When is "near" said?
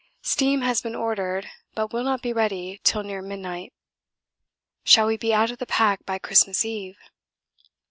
3.03-3.21